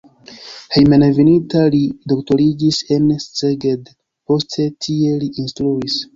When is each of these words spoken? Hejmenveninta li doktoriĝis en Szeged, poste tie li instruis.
Hejmenveninta 0.75 1.61
li 1.75 1.81
doktoriĝis 2.13 2.81
en 2.97 3.07
Szeged, 3.27 3.93
poste 4.33 4.69
tie 4.89 5.15
li 5.23 5.33
instruis. 5.47 6.03